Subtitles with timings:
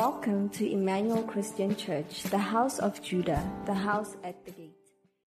[0.00, 4.72] Welcome to Emmanuel Christian Church, the house of Judah, the house at the gate.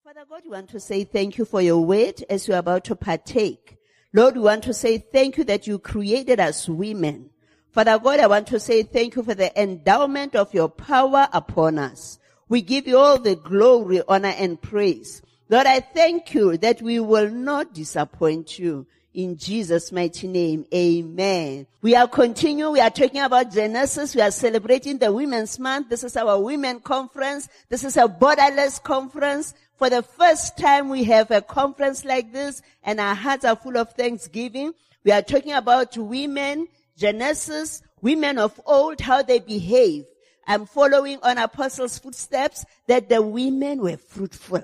[0.03, 2.95] Father God, we want to say thank you for your word as we're about to
[2.95, 3.77] partake.
[4.13, 7.29] Lord, we want to say thank you that you created us women.
[7.71, 11.77] Father God, I want to say thank you for the endowment of your power upon
[11.77, 12.17] us.
[12.49, 15.21] We give you all the glory, honor, and praise.
[15.49, 18.87] Lord, I thank you that we will not disappoint you.
[19.13, 21.67] In Jesus' mighty name, amen.
[21.83, 22.73] We are continuing.
[22.73, 24.15] We are talking about Genesis.
[24.15, 25.89] We are celebrating the Women's Month.
[25.89, 27.47] This is our women conference.
[27.69, 29.53] This is a borderless conference.
[29.77, 33.77] For the first time, we have a conference like this and our hearts are full
[33.77, 34.73] of thanksgiving.
[35.03, 40.05] We are talking about women, Genesis, women of old, how they behave.
[40.47, 44.63] I'm following on apostles' footsteps that the women were fruitful.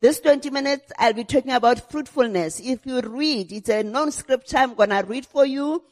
[0.00, 2.60] This 20 minutes, I'll be talking about fruitfulness.
[2.60, 5.82] If you read, it's a non-scripture, I'm gonna read for you.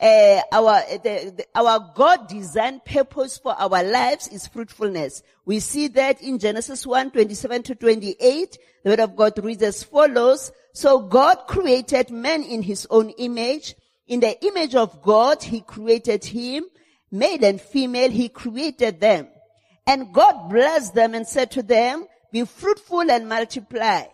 [0.00, 5.22] Uh, our, the, the, our God designed purpose for our lives is fruitfulness.
[5.44, 8.58] We see that in Genesis 1, 27 to 28.
[8.82, 10.52] The word of God reads as follows.
[10.72, 13.74] So God created man in his own image.
[14.08, 16.64] In the image of God, he created him.
[17.12, 19.28] Male and female, he created them.
[19.86, 24.04] And God blessed them and said to them, be fruitful and multiply.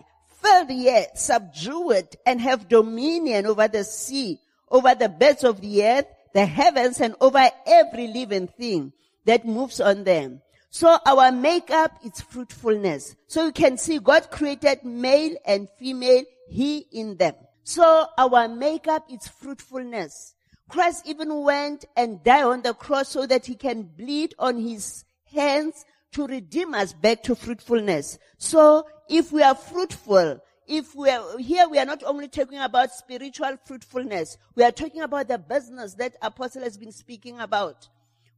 [0.42, 4.38] Fill the earth, subdue it, and have dominion over the sea,
[4.70, 8.92] over the birds of the earth, the heavens, and over every living thing
[9.24, 10.40] that moves on them.
[10.70, 13.16] So our makeup is fruitfulness.
[13.28, 17.34] So you can see God created male and female, He in them.
[17.64, 20.34] So our makeup is fruitfulness.
[20.68, 25.04] Christ even went and died on the cross so that He can bleed on His
[25.32, 25.84] hands
[26.16, 28.18] to redeem us back to fruitfulness.
[28.38, 32.90] So if we are fruitful, if we are here, we are not only talking about
[32.90, 37.90] spiritual fruitfulness, we are talking about the business that Apostle has been speaking about.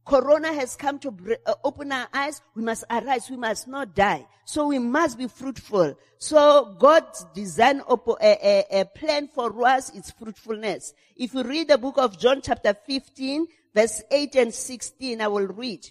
[0.03, 2.41] Corona has come to uh, open our eyes.
[2.53, 3.29] We must arise.
[3.29, 4.27] We must not die.
[4.43, 5.95] So we must be fruitful.
[6.17, 10.93] So God's design a, a, a plan for us is fruitfulness.
[11.15, 15.47] If you read the book of John chapter 15, verse 8 and 16, I will
[15.47, 15.89] read.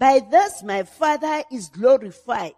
[0.00, 2.54] By this my Father is glorified,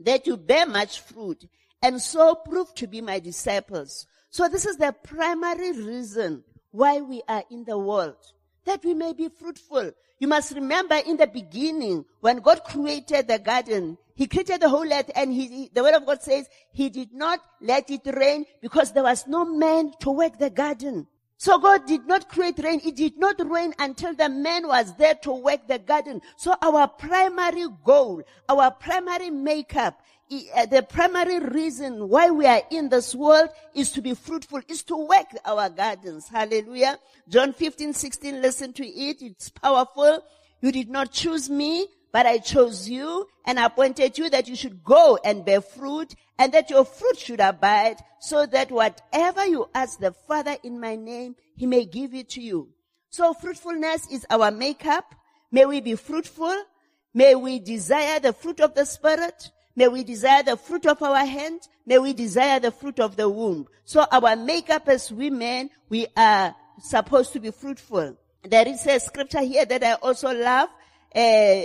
[0.00, 1.46] that you bear much fruit,
[1.80, 4.08] and so prove to be my disciples.
[4.30, 6.42] So this is the primary reason
[6.72, 8.16] why we are in the world,
[8.64, 9.92] that we may be fruitful.
[10.18, 14.92] You must remember in the beginning, when God created the garden, He created the whole
[14.92, 18.90] earth and he, the word of God says, He did not let it rain because
[18.90, 21.06] there was no man to work the garden.
[21.40, 22.82] So God did not create rain.
[22.84, 26.20] It did not rain until the man was there to work the garden.
[26.36, 32.90] So our primary goal, our primary makeup, uh, the primary reason why we are in
[32.90, 36.28] this world is to be fruitful, is to work our gardens.
[36.28, 36.98] Hallelujah.
[37.26, 39.22] John 15, 16, listen to it.
[39.22, 40.22] It's powerful.
[40.60, 44.82] You did not choose me, but I chose you and appointed you that you should
[44.82, 49.98] go and bear fruit and that your fruit should abide so that whatever you ask
[49.98, 52.68] the Father in my name, he may give it to you.
[53.10, 55.14] So fruitfulness is our makeup.
[55.50, 56.64] May we be fruitful.
[57.12, 59.50] May we desire the fruit of the Spirit.
[59.76, 61.60] May we desire the fruit of our hand.
[61.86, 63.66] May we desire the fruit of the womb.
[63.84, 68.16] So our makeup as women, we are supposed to be fruitful.
[68.44, 70.70] There is a scripture here that I also love
[71.14, 71.62] uh,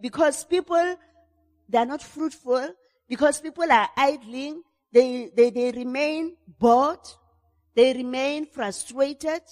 [0.00, 0.96] because people,
[1.68, 2.70] they are not fruitful,
[3.08, 4.62] because people are idling,
[4.92, 7.00] they, they, they remain bored,
[7.74, 9.42] they remain frustrated.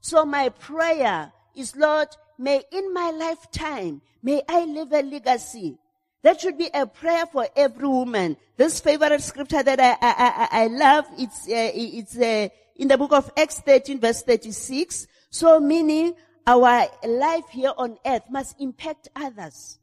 [0.00, 2.08] So my prayer is, Lord,
[2.38, 5.78] may in my lifetime, may I leave a legacy.
[6.22, 8.36] That should be a prayer for every woman.
[8.56, 12.98] This favorite scripture that I, I, I, I love, it's, uh, it's uh, in the
[12.98, 15.06] book of Acts 13 verse 36.
[15.30, 16.14] So meaning
[16.46, 19.78] our life here on earth must impact others.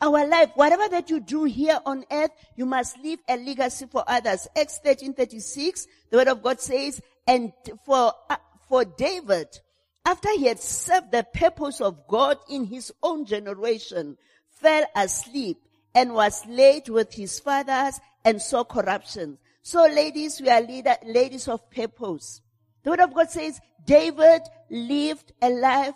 [0.00, 4.04] Our life, whatever that you do here on earth, you must leave a legacy for
[4.06, 4.48] others.
[4.56, 7.52] Acts 13:36, the word of God says, and
[7.84, 8.36] for, uh,
[8.68, 9.60] for David,
[10.04, 15.58] after he had served the purpose of God in his own generation, fell asleep
[15.94, 19.38] and was laid with his fathers and saw corruption.
[19.62, 22.42] So ladies, we are leader, ladies of purpose.
[22.82, 24.42] The word of God says David
[24.74, 25.94] lived a life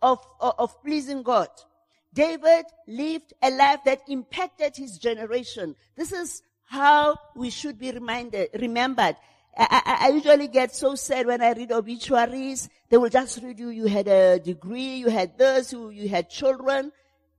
[0.00, 1.48] of, of, of pleasing God.
[2.12, 5.76] David lived a life that impacted his generation.
[5.94, 9.16] This is how we should be reminded, remembered.
[9.56, 12.68] I, I, I, usually get so sad when I read obituaries.
[12.88, 16.30] They will just read you, you had a degree, you had this, you, you had
[16.30, 16.92] children,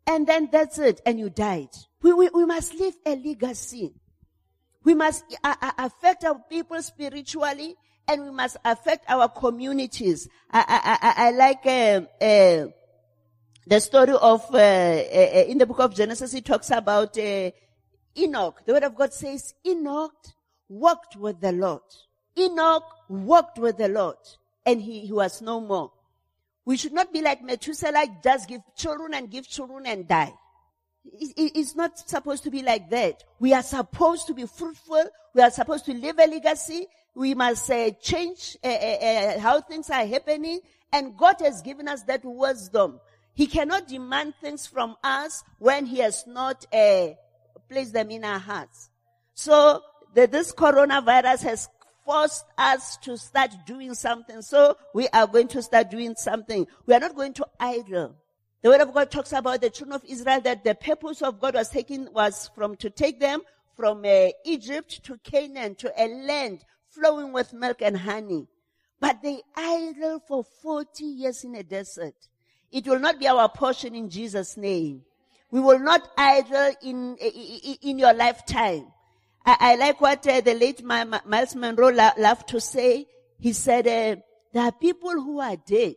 [0.06, 1.70] and then that's it, and you died.
[2.02, 3.94] We, we, we must leave a legacy.
[4.84, 5.24] We must
[5.78, 7.76] affect our people spiritually
[8.10, 10.28] and we must affect our communities.
[10.52, 12.68] I, I, I, I like uh, uh,
[13.68, 17.52] the story of, uh, uh, in the book of Genesis, it talks about uh,
[18.18, 18.62] Enoch.
[18.66, 20.16] The word of God says Enoch
[20.68, 21.82] walked with the Lord.
[22.38, 24.18] Enoch walked with the Lord
[24.66, 25.92] and he, he was no more.
[26.66, 30.34] We should not be like Methuselah, just give children and give children and die.
[31.12, 33.24] It's not supposed to be like that.
[33.40, 35.06] We are supposed to be fruitful.
[35.34, 36.88] We are supposed to leave a legacy.
[37.16, 40.62] We must uh, change uh, uh, uh, how things are happening.
[40.92, 43.00] And God has given us that wisdom.
[43.34, 47.10] He cannot demand things from us when He has not uh,
[47.70, 48.90] placed them in our hearts.
[49.34, 49.82] So
[50.14, 51.70] the, this coronavirus has
[52.06, 54.42] forced us to start doing something.
[54.42, 56.66] So we are going to start doing something.
[56.86, 58.16] We are not going to idle.
[58.62, 61.54] The word of God talks about the children of Israel that the purpose of God
[61.54, 63.42] was taking was from to take them
[63.78, 66.66] from uh, Egypt to Canaan to a land
[67.00, 68.48] flowing with milk and honey.
[69.00, 72.16] But they idle for 40 years in a desert.
[72.72, 75.04] It will not be our portion in Jesus' name.
[75.52, 78.88] We will not idle in, in, your lifetime.
[79.46, 83.08] I, I like what uh, the late Myles Munroe loved to say.
[83.40, 84.22] He said, uh,
[84.54, 85.96] there are people who are dead,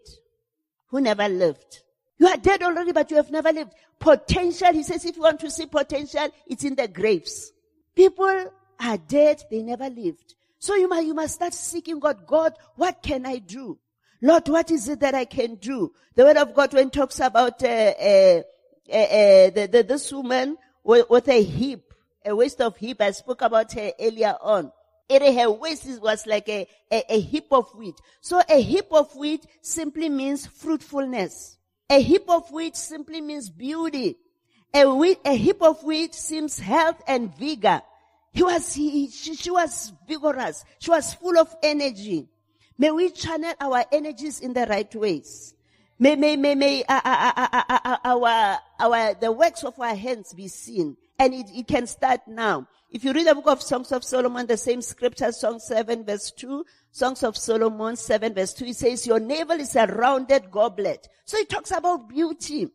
[0.87, 1.81] who never lived.
[2.19, 3.73] You are dead already, but you have never lived.
[3.99, 7.53] Potential, he says, if you want to see potential, it's in the graves.
[7.95, 10.35] People are dead, they never lived.
[10.63, 12.25] So you must, you must start seeking God.
[12.25, 13.81] God, what can I do?
[14.23, 15.93] Lord, what is it that I can do?
[16.15, 18.43] The word of God when talks about uh, uh,
[18.89, 21.93] uh, uh the, the, this woman with, with a heap,
[22.25, 23.01] a waist of heap.
[23.01, 24.71] I spoke about her earlier on.
[25.09, 27.97] It, her waist was like a, a, a heap of wheat.
[28.21, 31.59] So a heap of wheat simply means fruitfulness.
[31.91, 34.17] A heap of wheat simply means beauty.
[34.73, 37.83] A, wheat, a heap of wheat seems health and vigor.
[38.33, 40.65] He was, he, she, she was vigorous.
[40.79, 42.29] She was full of energy.
[42.79, 45.55] May we channel our energies in the right ways.
[45.99, 50.49] May, may, may, may uh, uh, uh, our, our, the works of our hands be
[50.49, 50.97] seen.
[51.19, 52.67] And it, it can start now.
[52.91, 56.31] If you read the book of Songs of Solomon, the same scripture, Song 7 verse
[56.33, 61.09] 2, Songs of Solomon 7 verse 2, it says, your navel is a rounded goblet.
[61.25, 62.69] So it talks about beauty.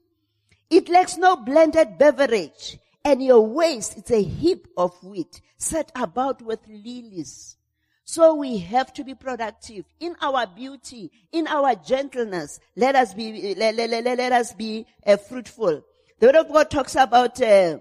[0.69, 2.79] It lacks no blended beverage.
[3.07, 7.55] And your waist is a heap of wheat set about with lilies.
[8.03, 12.59] So we have to be productive in our beauty, in our gentleness.
[12.75, 15.85] Let us be, let, let, let, let us be uh, fruitful.
[16.19, 17.79] The word of God talks about uh,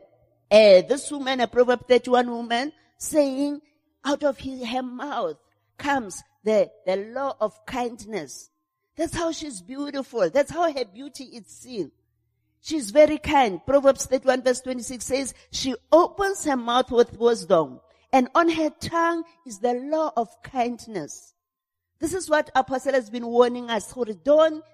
[0.48, 3.60] uh, this woman, a Proverb 31 woman, saying,
[4.04, 5.38] out of his, her mouth
[5.76, 8.48] comes the, the law of kindness.
[8.94, 10.30] That's how she's beautiful.
[10.30, 11.90] That's how her beauty is seen.
[12.66, 13.64] She's very kind.
[13.64, 17.78] Proverbs 31 verse 26 says, she opens her mouth with wisdom
[18.12, 21.32] and on her tongue is the law of kindness.
[22.00, 23.94] This is what Apostle has been warning us.
[24.24, 24.64] Don't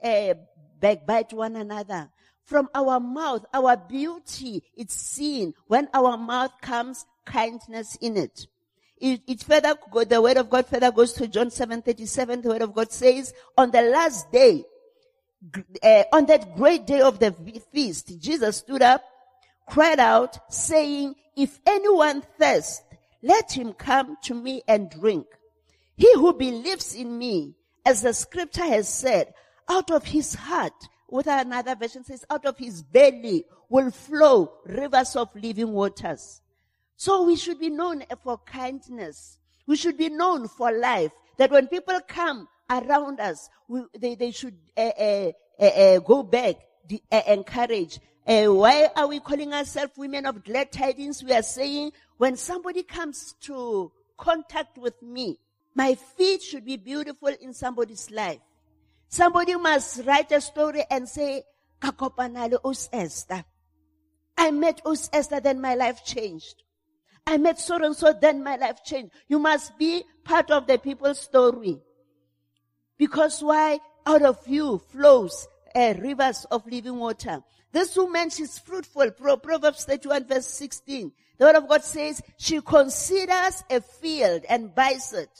[0.00, 0.34] uh,
[0.78, 2.08] backbite one another.
[2.44, 8.46] From our mouth, our beauty is seen when our mouth comes kindness in it.
[8.96, 9.74] It, it further,
[10.06, 12.42] the word of God further goes to John 7:37.
[12.44, 14.66] The word of God says, on the last day,
[15.82, 17.32] uh, on that great day of the
[17.72, 19.02] feast, Jesus stood up
[19.70, 22.82] cried out saying, if anyone thirsts,
[23.22, 25.26] let him come to me and drink.
[25.96, 27.54] He who believes in me,
[27.86, 29.32] as the scripture has said,
[29.68, 30.74] out of his heart,
[31.08, 36.42] with another version says, out of his belly will flow rivers of living waters.
[36.96, 39.38] So we should be known for kindness.
[39.66, 41.12] We should be known for life.
[41.38, 46.56] That when people come around us, we, they, they should uh, uh, uh, go back,
[47.26, 51.24] encourage, uh, why are we calling ourselves women of glad tidings?
[51.24, 55.38] We are saying when somebody comes to contact with me,
[55.74, 58.40] my feet should be beautiful in somebody's life.
[59.08, 61.42] Somebody must write a story and say,
[61.80, 63.44] Kakopanale Us Esther.
[64.36, 66.62] I met Us Esther, then my life changed.
[67.26, 69.12] I met so and so, then my life changed.
[69.28, 71.80] You must be part of the people's story.
[73.00, 73.80] Because why?
[74.04, 77.42] Out of you flows uh, rivers of living water.
[77.72, 79.10] This woman, she's fruitful.
[79.12, 81.10] Proverbs 31 verse 16.
[81.38, 85.30] The word of God says, she considers a field and buys it.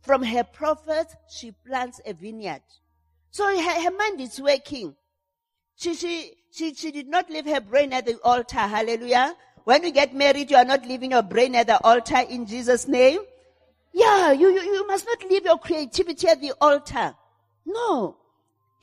[0.00, 2.62] From her profit, she plants a vineyard.
[3.30, 4.96] So her, her mind is working.
[5.76, 8.58] She, she, she, she did not leave her brain at the altar.
[8.58, 9.36] Hallelujah.
[9.62, 12.88] When you get married, you are not leaving your brain at the altar in Jesus'
[12.88, 13.20] name.
[13.92, 17.14] Yeah, you, you, you must not leave your creativity at the altar.
[17.66, 18.16] No.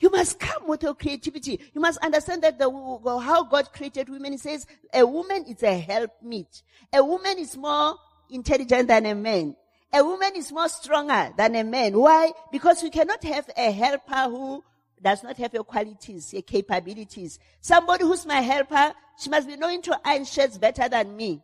[0.00, 1.60] You must come with your creativity.
[1.74, 4.32] You must understand that the, how God created women.
[4.32, 6.62] He says a woman is a helpmeet.
[6.92, 7.96] A woman is more
[8.30, 9.56] intelligent than a man.
[9.92, 11.98] A woman is more stronger than a man.
[11.98, 12.32] Why?
[12.52, 14.62] Because you cannot have a helper who
[15.02, 17.38] does not have your qualities, your capabilities.
[17.60, 21.42] Somebody who's my helper, she must be knowing to iron shirts better than me.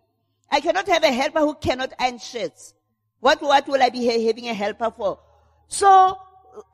[0.51, 2.75] I cannot have a helper who cannot iron shirts.
[3.25, 5.19] What, what will I be having a helper for?
[5.69, 6.21] So,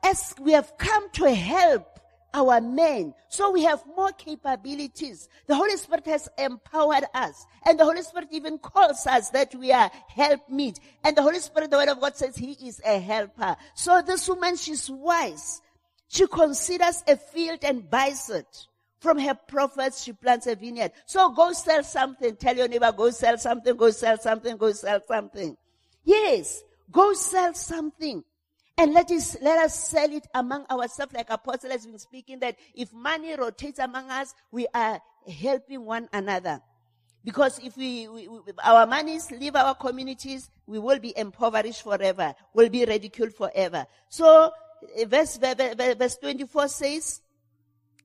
[0.03, 1.97] as we have come to help
[2.33, 3.13] our men.
[3.29, 5.29] So we have more capabilities.
[5.47, 7.45] The Holy Spirit has empowered us.
[7.65, 10.81] And the Holy Spirit even calls us that we are helpmeet.
[11.05, 13.55] And the Holy Spirit, the Word of God says He is a helper.
[13.73, 15.61] So this woman, she's wise.
[16.09, 18.67] She considers a field and buys it.
[18.99, 20.91] From her profits, she plants a vineyard.
[21.05, 22.35] So go sell something.
[22.35, 25.55] Tell your neighbor, go sell something, go sell something, go sell something.
[26.03, 28.23] Yes, go sell something.
[28.77, 32.55] And let us, let us sell it among ourselves, like Apostle has been speaking that
[32.73, 36.61] if money rotates among us, we are helping one another.
[37.23, 42.33] Because if we, we, we, our monies leave our communities, we will be impoverished forever,
[42.53, 43.85] will be ridiculed forever.
[44.09, 44.51] So,
[44.95, 47.21] eh, verse, verse 24 says,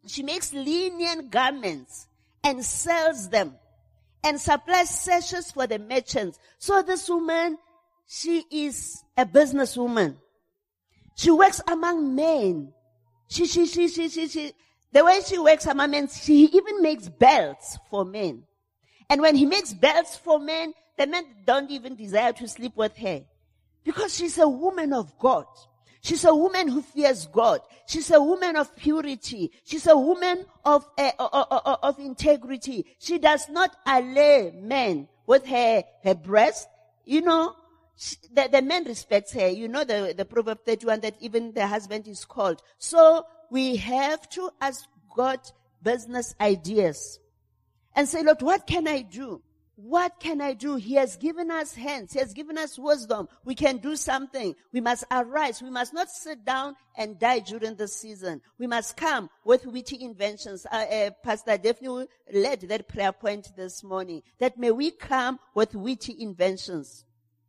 [0.07, 2.07] she makes linen garments
[2.45, 3.55] and sells them
[4.23, 6.38] and supplies sashes for the merchants.
[6.59, 7.59] So this woman,
[8.06, 10.16] she is a businesswoman.
[11.16, 12.72] She works among men.
[13.28, 14.52] She, she, she, she, she, she,
[14.92, 18.44] the way she works among men, she even makes belts for men.
[19.08, 22.96] And when he makes belts for men, the men don't even desire to sleep with
[22.98, 23.22] her.
[23.84, 25.46] Because she's a woman of God.
[26.00, 27.60] She's a woman who fears God.
[27.86, 29.50] She's a woman of purity.
[29.64, 32.86] She's a woman of, uh, of integrity.
[32.98, 36.68] She does not allay men with her, her breast.
[37.04, 37.56] You know,
[38.33, 39.49] the, the man respects her.
[39.49, 42.62] You know the, the Proverb 31 that even the husband is called.
[42.79, 45.41] So we have to ask God
[45.83, 47.19] business ideas
[47.95, 49.43] and say, Lord, what can I do?
[49.76, 50.76] What can I do?
[50.76, 52.15] He has given us hands.
[52.15, 53.29] He has given us wisdom.
[53.45, 54.55] We can do something.
[54.73, 55.62] We must arise.
[55.62, 58.41] We must not sit down and die during the season.
[58.59, 60.67] We must come with witty inventions.
[60.71, 64.23] Uh, uh, Pastor Daphne led that prayer point this morning.
[64.38, 67.05] That may we come with witty inventions.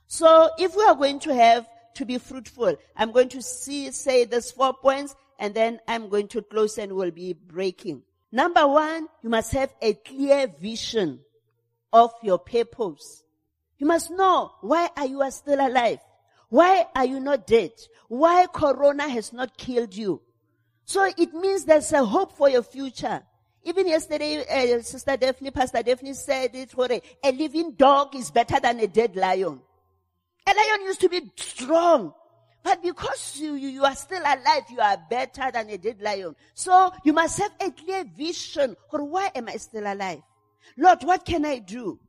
[0.08, 4.26] So if we are going to have to be fruitful, I'm going to see, say
[4.26, 8.04] these four points and then I'm going to close and we'll be breaking.
[8.32, 11.20] Number one, you must have a clear vision
[11.92, 13.24] of your purpose.
[13.78, 16.00] You must know why are you still alive?
[16.50, 17.72] Why are you not dead?
[18.08, 20.22] Why corona has not killed you?
[20.86, 23.22] So it means there's a hope for your future.
[23.64, 28.32] Even yesterday, uh, Sister Daphne, Pastor Daphne said it for a, a living dog is
[28.32, 29.60] better than a dead lion.
[30.48, 32.14] A lion used to be strong.
[32.64, 36.36] But because you, you, are still alive, you are better than a dead lion.
[36.54, 38.76] So you must have a clear vision.
[38.92, 40.22] Or why am I still alive?
[40.78, 42.00] Lord, what can I do?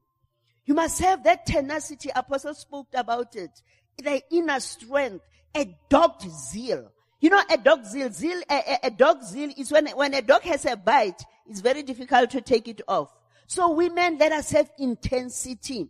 [0.65, 2.11] You must have that tenacity.
[2.15, 3.51] Apostle spoke about it.
[3.97, 6.93] The inner strength, a dog zeal.
[7.21, 10.23] You know, a dog zeal, zeal, a, a, a dog zeal is when, when a
[10.23, 13.11] dog has a bite, it's very difficult to take it off.
[13.47, 15.89] So women, let us have intensity.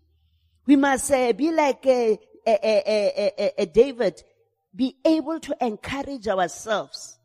[0.67, 4.23] We must uh, be like a, a David,
[4.75, 7.19] be able to encourage ourselves.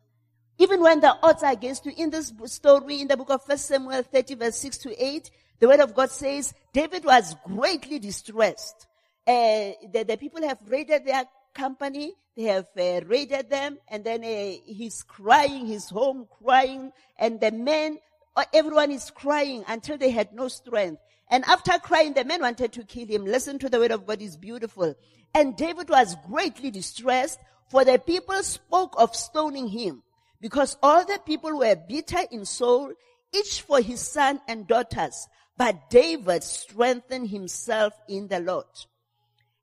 [0.58, 1.92] Even when the odds are against you.
[1.96, 5.30] In this story, in the book of First Samuel 30 verse 6 to 8,
[5.60, 8.86] the word of God says, David was greatly distressed.
[9.26, 14.22] Uh, the, the, people have raided their company, they have uh, raided them, and then
[14.22, 17.98] uh, he's crying, he's home crying, and the men,
[18.36, 21.00] uh, everyone is crying until they had no strength.
[21.30, 23.24] And after crying, the men wanted to kill him.
[23.24, 24.94] Listen to the word of God is beautiful.
[25.34, 27.40] And David was greatly distressed
[27.70, 30.02] for the people spoke of stoning him
[30.40, 32.92] because all the people were bitter in soul,
[33.34, 35.26] each for his son and daughters.
[35.56, 38.66] But David strengthened himself in the Lord.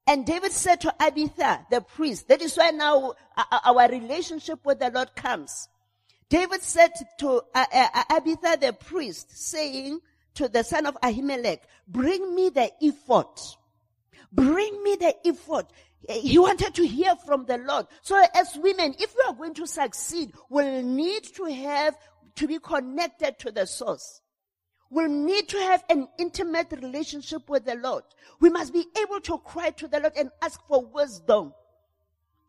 [0.07, 4.59] And David said to Abiathar, the priest, that is why now uh, uh, our relationship
[4.65, 5.69] with the Lord comes.
[6.29, 9.99] David said to uh, Abiathar the priest, saying,
[10.35, 13.27] to the son of Ahimelech, bring me the ephod.
[14.31, 15.67] Bring me the ephod.
[16.09, 17.85] He wanted to hear from the Lord.
[18.01, 21.95] So as women, if we are going to succeed, we'll need to have,
[22.35, 24.21] to be connected to the source.
[24.89, 28.03] We'll need to have an intimate relationship with the Lord.
[28.39, 31.53] We must be able to cry to the Lord and ask for wisdom.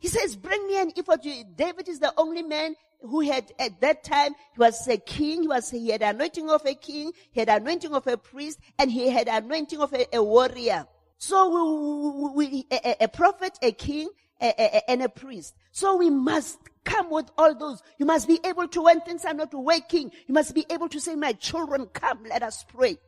[0.03, 1.23] He says, bring me an ephod.
[1.55, 5.49] David is the only man who had at that time, he was a king, he
[5.49, 9.09] was, he had anointing of a king, he had anointing of a priest, and he
[9.11, 10.89] had anointing of a, a warrior.
[11.19, 14.09] So we, we a, a, prophet, a king,
[14.41, 15.55] a, and a priest.
[15.71, 17.81] So we must come with all those.
[17.99, 20.99] You must be able to, when things are not working, you must be able to
[20.99, 22.99] say, my children, come, let us pray.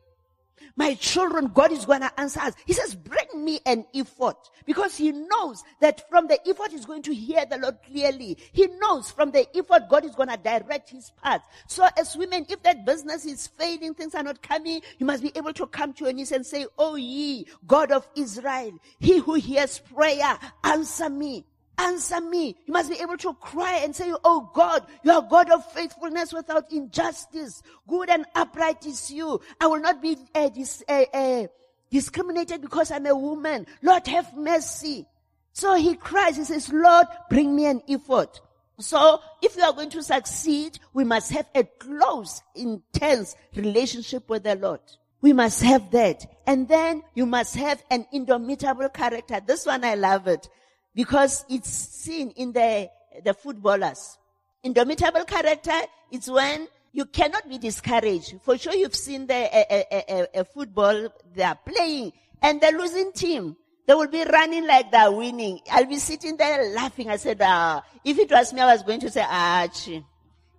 [0.75, 2.53] My children, God is going to answer us.
[2.65, 4.35] He says, bring me an ephod
[4.65, 8.37] because he knows that from the ephod he's going to hear the Lord clearly.
[8.51, 11.43] He knows from the ephod God is going to direct his path.
[11.67, 15.31] So as women, if that business is failing, things are not coming, you must be
[15.35, 19.35] able to come to your knees and say, Oh ye, God of Israel, he who
[19.35, 21.45] hears prayer, answer me.
[21.77, 22.55] Answer me.
[22.65, 26.31] You must be able to cry and say, Oh God, you are God of faithfulness
[26.31, 27.61] without injustice.
[27.87, 29.41] Good and upright is you.
[29.59, 31.47] I will not be uh, dis, uh, uh,
[31.91, 33.67] discriminated because I'm a woman.
[33.81, 35.05] Lord, have mercy.
[35.51, 36.37] So he cries.
[36.37, 38.39] He says, Lord, bring me an ephod.
[38.79, 44.43] So if you are going to succeed, we must have a close, intense relationship with
[44.43, 44.81] the Lord.
[45.21, 46.25] We must have that.
[46.45, 49.41] And then you must have an indomitable character.
[49.45, 50.47] This one I love it
[50.95, 52.89] because it's seen in the,
[53.23, 54.17] the footballers.
[54.63, 55.79] Indomitable character
[56.11, 58.35] is when you cannot be discouraged.
[58.41, 63.11] For sure you've seen the a, a, a, football they are playing and the losing
[63.11, 63.57] team.
[63.85, 65.59] They will be running like they're winning.
[65.69, 67.09] I'll be sitting there laughing.
[67.09, 70.03] I said, ah, if it was me, I was going to say, ah, it, it,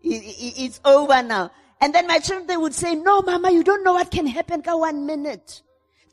[0.05, 1.51] it's over now.
[1.81, 4.61] And then my children, they would say, no, mama, you don't know what can happen.
[4.61, 5.63] Go one minute.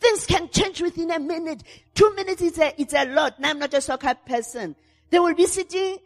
[0.03, 1.63] Things can change within a minute.
[1.95, 3.39] Two minutes is a, it's a lot.
[3.39, 4.75] Now I'm not a soccer person.
[5.09, 5.97] They will be sitting,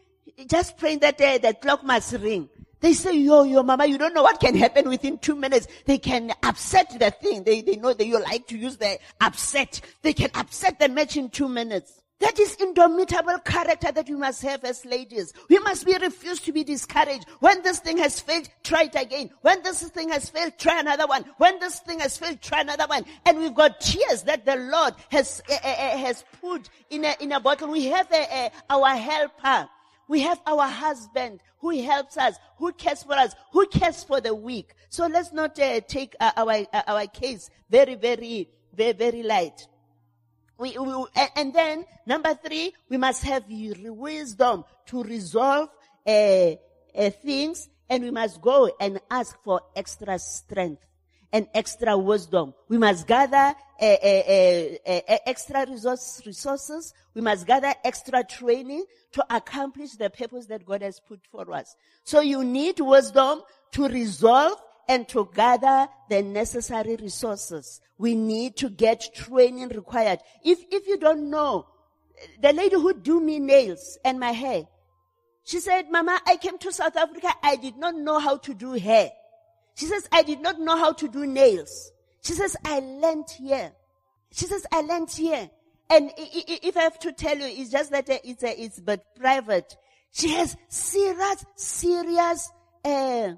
[0.45, 2.47] just praying that uh, the clock must ring.
[2.79, 5.67] They say, yo, yo, mama, you don't know what can happen within two minutes.
[5.85, 7.43] They can upset the thing.
[7.43, 9.81] They, they know that you like to use the upset.
[10.03, 11.99] They can upset the match in two minutes.
[12.19, 15.33] That is indomitable character that we must have as ladies.
[15.49, 17.25] We must be refused to be discouraged.
[17.39, 19.29] When this thing has failed, try it again.
[19.41, 21.25] When this thing has failed, try another one.
[21.37, 23.05] When this thing has failed, try another one.
[23.25, 27.33] And we've got tears that the Lord has uh, uh, has put in a in
[27.33, 27.69] a bottle.
[27.69, 29.69] We have uh, our helper.
[30.07, 34.33] We have our husband who helps us, who cares for us, who cares for the
[34.33, 34.73] weak.
[34.89, 39.67] So let's not take uh, our uh, our case very very very very light.
[40.57, 45.69] We, we, and then number three, we must have wisdom to resolve
[46.05, 46.55] uh, uh,
[47.23, 50.83] things, and we must go and ask for extra strength
[51.31, 52.53] and extra wisdom.
[52.69, 53.95] We must gather uh,
[55.25, 56.93] extra resource, resources.
[57.13, 61.75] We must gather extra training to accomplish the purpose that God has put for us.
[62.03, 63.41] So you need wisdom
[63.73, 67.81] to resolve and to gather the necessary resources.
[67.97, 70.19] We need to get training required.
[70.43, 71.67] If, if you don't know,
[72.41, 74.63] the lady who do me nails and my hair,
[75.43, 77.29] she said, Mama, I came to South Africa.
[77.41, 79.11] I did not know how to do hair.
[79.75, 81.91] She says, I did not know how to do nails.
[82.21, 83.71] She says, I learned here.
[84.31, 85.49] She says, I learned here.
[85.89, 89.77] And if I have to tell you, it's just that it's a, it's but private.
[90.11, 92.51] She has serious, serious,
[92.83, 93.33] uh,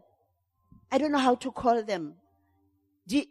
[0.92, 2.16] I don't know how to call them.
[3.08, 3.28] The,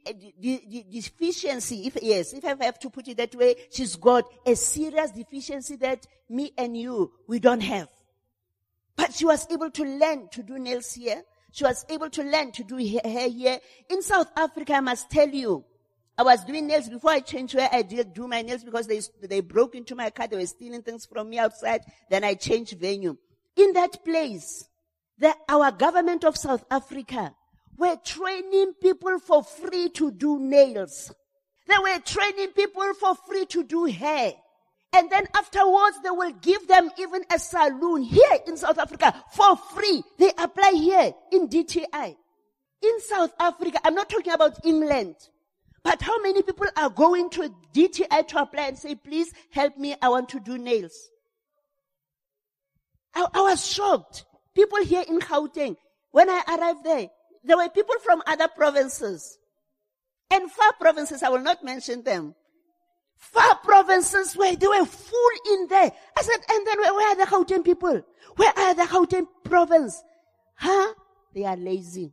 [0.91, 5.13] deficiency, if yes, if I have to put it that way, she's got a serious
[5.13, 7.89] deficiency that me and you, we don't have.
[8.97, 11.23] But she was able to learn to do nails here.
[11.53, 13.61] She was able to learn to do hair here.
[13.89, 15.65] In South Africa, I must tell you,
[16.19, 19.01] I was doing nails before I changed where I did do my nails because they,
[19.23, 20.27] they broke into my car.
[20.27, 21.83] They were stealing things from me outside.
[22.11, 23.17] Then I changed venue.
[23.55, 24.69] In that place,
[25.17, 27.33] the, our government of South Africa
[27.79, 31.13] were training people for free to do nails.
[31.67, 34.33] They were training people for free to do hair.
[34.93, 39.57] And then afterwards, they will give them even a saloon here in South Africa for
[39.57, 40.03] free.
[40.19, 42.17] They apply here in DTI.
[42.81, 45.17] In South Africa, I'm not talking about England,
[45.83, 49.95] but how many people are going to DTI to apply and say, please help me,
[50.01, 51.11] I want to do nails?
[53.15, 54.25] I, I was shocked.
[54.55, 55.77] People here in Gauteng,
[56.13, 57.09] when I arrived there,
[57.45, 59.39] there were people from other provinces
[60.31, 61.23] and far provinces.
[61.23, 62.35] I will not mention them.
[63.17, 65.91] Far provinces where they were full in there.
[66.17, 68.03] I said, and then where, are the Gauteng people?
[68.37, 70.03] Where are the Gauteng province?
[70.55, 70.95] Huh?
[71.35, 72.13] They are lazy.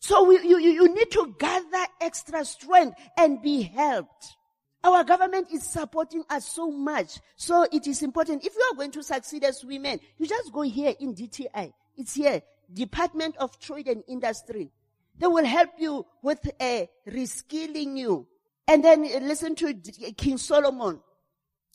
[0.00, 4.36] So we, you, you need to gather extra strength and be helped.
[4.84, 7.18] Our government is supporting us so much.
[7.34, 8.44] So it is important.
[8.44, 11.72] If you are going to succeed as women, you just go here in DTI.
[11.96, 12.42] It's here.
[12.72, 14.70] Department of Trade and Industry.
[15.18, 18.26] They will help you with a reskilling you.
[18.68, 19.74] And then listen to
[20.16, 21.00] King Solomon.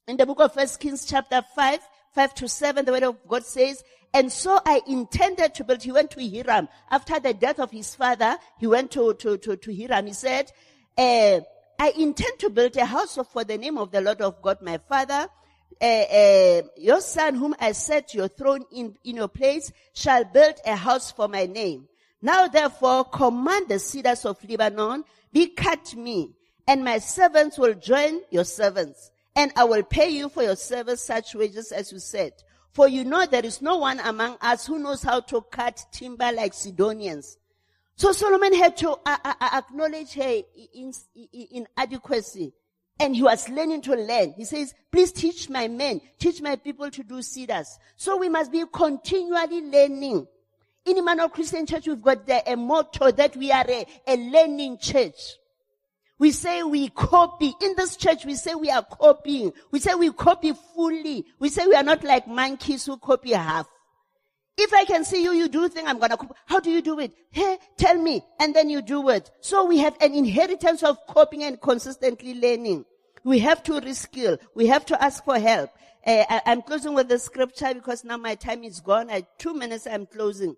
[0.08, 1.80] In the book of First Kings chapter 5,
[2.14, 5.92] 5 to 7, the word of God says, and so I intended to build, he
[5.92, 6.68] went to Hiram.
[6.90, 10.08] After the death of his father, he went to, to, to, to Hiram.
[10.08, 10.52] He said,
[10.98, 11.40] uh,
[11.80, 14.78] I intend to build a house for the name of the Lord of God, my
[14.78, 15.30] father,
[15.80, 20.56] uh, uh, your son whom I set your throne in, in your place shall build
[20.66, 21.88] a house for my name.
[22.22, 26.32] Now therefore command the cedars of Lebanon, be cut me
[26.68, 31.02] and my servants will join your servants, and I will pay you for your service
[31.02, 32.34] such wages as you said.
[32.72, 36.32] For you know there is no one among us who knows how to cut timber
[36.32, 37.38] like Sidonians.
[37.96, 40.42] So Solomon had to uh, uh, uh acknowledge her
[41.52, 42.54] inadequacy.
[43.02, 44.36] And he was learning to learn.
[44.38, 47.80] He says, please teach my men, teach my people to do cedars.
[47.96, 50.28] So we must be continually learning.
[50.86, 54.78] In Emmanuel Christian Church, we've got the, a motto that we are a, a learning
[54.78, 55.16] church.
[56.20, 57.52] We say we copy.
[57.64, 59.52] In this church, we say we are copying.
[59.72, 61.26] We say we copy fully.
[61.40, 63.66] We say we are not like monkeys who copy half.
[64.56, 66.36] If I can see you, you do thing, I'm gonna, copy.
[66.46, 67.14] how do you do it?
[67.32, 68.22] Hey, tell me.
[68.40, 69.32] And then you do it.
[69.42, 72.86] So we have an inheritance of copying and consistently learning.
[73.24, 74.40] We have to reskill.
[74.56, 75.70] We have to ask for help.
[76.06, 79.12] Uh, I, am closing with the scripture because now my time is gone.
[79.12, 80.56] I, two minutes I'm closing.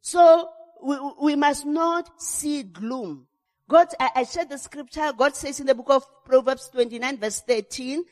[0.00, 0.48] So
[0.82, 3.26] we, we must not see gloom.
[3.68, 5.12] God, I, I shared the scripture.
[5.16, 8.02] God says in the book of Proverbs 29 verse 13,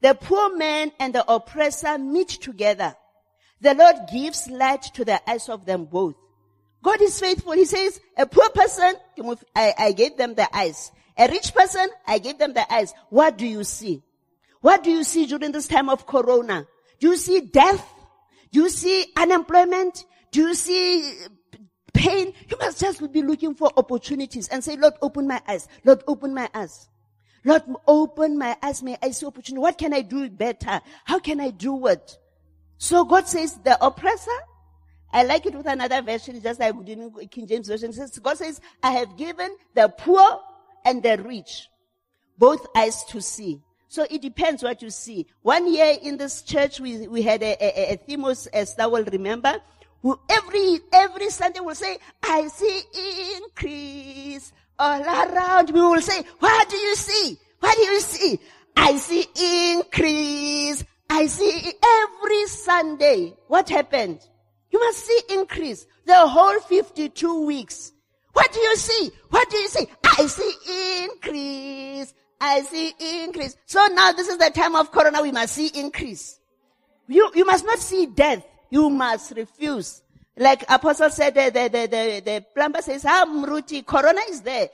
[0.00, 2.96] the poor man and the oppressor meet together.
[3.60, 6.14] The Lord gives light to the eyes of them both.
[6.82, 7.52] God is faithful.
[7.52, 8.94] He says, a poor person,
[9.54, 10.92] I, I gave them the eyes.
[11.18, 12.94] A rich person, I gave them the eyes.
[13.10, 14.02] What do you see?
[14.60, 16.66] What do you see during this time of corona?
[17.00, 17.84] Do you see death?
[18.52, 20.04] Do you see unemployment?
[20.30, 21.12] Do you see
[21.92, 22.32] pain?
[22.48, 25.68] You must just be looking for opportunities and say, Lord, open my eyes.
[25.84, 26.88] Lord, open my eyes.
[27.44, 28.82] Lord, open my eyes.
[28.82, 29.60] May I see opportunity.
[29.60, 30.80] What can I do better?
[31.04, 32.18] How can I do it?
[32.78, 34.30] So God says the oppressor,
[35.12, 37.92] I like it with another version, just like in King James version.
[37.92, 40.40] Says, God says, I have given the poor
[40.88, 41.68] and the rich
[42.38, 43.60] both eyes to see.
[43.88, 45.26] So it depends what you see.
[45.42, 49.04] One year in this church, we, we had a, a, a theme, as thou will
[49.04, 49.54] remember.
[50.02, 52.82] Who every, every Sunday we'll say, I see
[53.42, 55.70] increase all around.
[55.70, 57.38] We will say, what do you see?
[57.60, 58.38] What do you see?
[58.76, 59.24] I see
[59.74, 64.20] increase I see every Sunday what happened.
[64.70, 67.92] You must see increase the whole 52 weeks.
[68.38, 69.10] What do you see?
[69.30, 69.88] What do you see?
[70.04, 72.14] I see increase.
[72.40, 73.56] I see increase.
[73.66, 75.22] So now this is the time of corona.
[75.22, 76.38] We must see increase.
[77.08, 78.46] You, you must not see death.
[78.70, 80.02] You must refuse.
[80.36, 84.68] Like Apostle said, the, the, the, the, the plumber says, ah, Muruti, corona is there,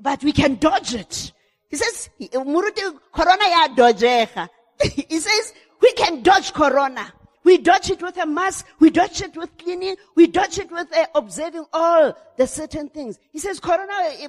[0.00, 1.32] but we can dodge it.
[1.68, 4.48] He says, Muruti, corona ya dodgeha.
[4.82, 7.12] he says, we can dodge corona.
[7.44, 8.66] We dodge it with a mask.
[8.80, 9.96] We dodge it with cleaning.
[10.14, 13.18] We dodge it with uh, observing all the certain things.
[13.32, 14.26] He says, corona, eh,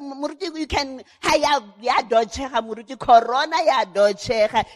[0.53, 1.01] you can,
[2.99, 3.55] corona,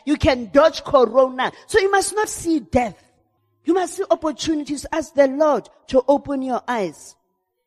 [0.06, 1.52] you can dodge corona.
[1.68, 3.04] So you must not see death.
[3.66, 4.86] You must see opportunities.
[4.92, 7.16] Ask the Lord to open your eyes.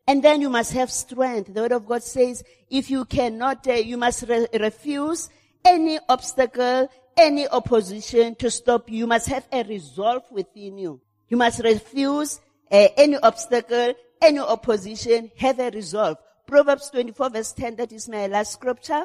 [0.07, 1.53] And then you must have strength.
[1.55, 5.29] The word of God says, if you cannot, uh, you must re- refuse
[5.65, 8.99] any obstacle, any opposition to stop you.
[8.99, 11.01] You must have a resolve within you.
[11.29, 16.19] You must refuse uh, any obstacle, any opposition, have a resolve.
[16.47, 19.05] Proverbs 24 verse 10, that is my last scripture.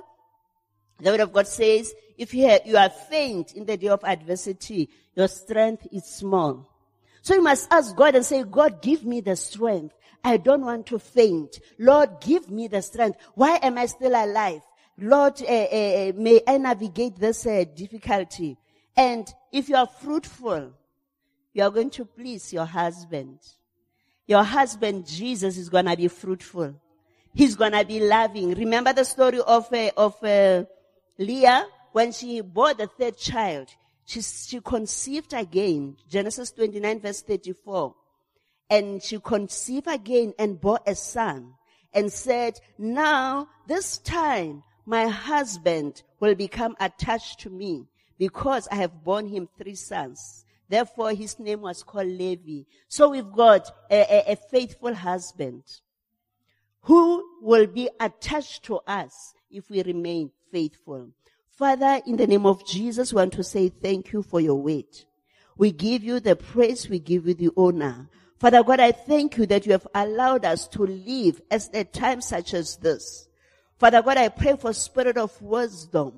[0.99, 4.03] The word of God says, if you, have, you are faint in the day of
[4.03, 6.67] adversity, your strength is small.
[7.21, 9.95] So you must ask God and say, God, give me the strength.
[10.23, 11.59] I don't want to faint.
[11.77, 13.19] Lord, give me the strength.
[13.35, 14.61] Why am I still alive?
[14.99, 18.57] Lord, uh, uh, may I navigate this uh, difficulty.
[18.95, 20.73] And if you are fruitful,
[21.53, 23.39] you are going to please your husband.
[24.25, 26.75] Your husband, Jesus, is going to be fruitful.
[27.33, 28.55] He's going to be loving.
[28.55, 30.67] Remember the story of, of
[31.19, 33.69] Leah when she bore the third child.
[34.05, 35.97] She, she conceived again.
[36.09, 37.93] Genesis 29 verse 34.
[38.69, 41.53] And she conceived again and bore a son
[41.93, 49.03] and said, now this time my husband will become attached to me because I have
[49.03, 50.45] borne him three sons.
[50.69, 52.61] Therefore, his name was called Levi.
[52.87, 55.63] So we've got a, a, a faithful husband
[56.83, 61.09] who will be attached to us if we remain faithful.
[61.49, 64.85] Father, in the name of Jesus, we want to say thank you for your word.
[65.57, 68.09] We give you the praise, we give you the honor.
[68.39, 72.21] Father God, I thank you that you have allowed us to live at a time
[72.21, 73.26] such as this.
[73.77, 76.13] Father God, I pray for spirit of wisdom.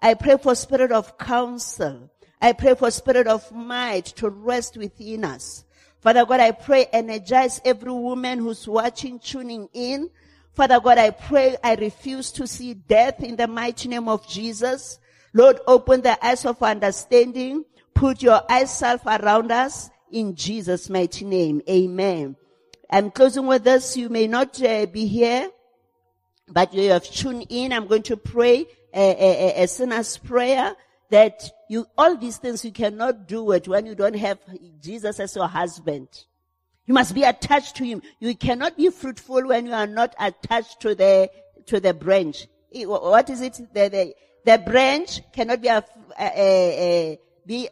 [0.00, 2.10] I pray for spirit of counsel.
[2.40, 5.64] I pray for spirit of might to rest within us.
[6.00, 10.10] Father God, I pray energize every woman who's watching, tuning in.
[10.54, 14.98] Father God, I pray I refuse to see death in the mighty name of Jesus.
[15.32, 17.64] Lord, open the eyes of understanding.
[17.94, 21.62] Put your eyes around us in Jesus' mighty name.
[21.68, 22.36] Amen.
[22.90, 23.96] I'm closing with this.
[23.96, 25.50] You may not uh, be here
[26.48, 27.72] but you have tuned in.
[27.72, 30.74] I'm going to pray a, a, a sinner's prayer
[31.10, 34.38] that you, all these things you cannot do it when you don't have
[34.80, 36.08] Jesus as your husband.
[36.86, 38.02] You must be attached to him.
[38.18, 41.30] You cannot be fruitful when you are not attached to the,
[41.66, 42.48] to the branch.
[42.72, 43.60] What is it?
[43.72, 45.84] The, the, the branch cannot be, a,
[46.18, 47.68] a, a, be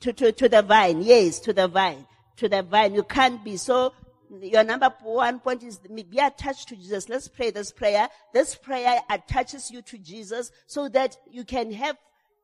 [0.00, 1.02] to, to, to the vine.
[1.02, 2.06] Yes, to the vine.
[2.36, 2.94] To the vine.
[2.94, 3.56] You can't be.
[3.56, 3.92] So
[4.40, 7.08] your number one point is be attached to Jesus.
[7.08, 8.08] Let's pray this prayer.
[8.32, 11.96] This prayer attaches you to Jesus so that you can have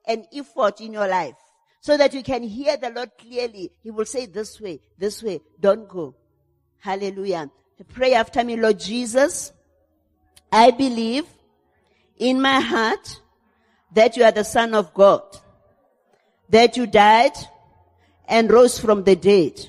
[0.07, 1.35] an ephod in your life.
[1.81, 3.73] So that you can hear the Lord clearly.
[3.83, 6.15] He will say this way, this way, don't go.
[6.79, 7.51] Hallelujah.
[7.93, 9.53] Pray after me, Lord Jesus.
[10.53, 11.25] I believe
[12.19, 13.21] in my heart
[13.93, 15.23] that you are the son of God.
[16.51, 17.33] That you died
[18.29, 19.69] and rose from the dead.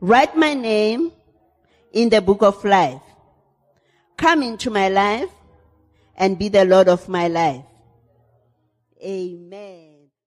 [0.00, 1.10] Write my name
[1.96, 3.00] in the book of life.
[4.18, 5.30] Come into my life
[6.14, 7.64] and be the Lord of my life.
[9.02, 9.75] Amen.